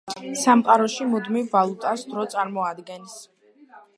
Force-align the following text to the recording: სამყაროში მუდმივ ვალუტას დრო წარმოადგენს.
სამყაროში 0.43 1.05
მუდმივ 1.11 1.51
ვალუტას 1.51 2.05
დრო 2.13 2.25
წარმოადგენს. 2.37 3.21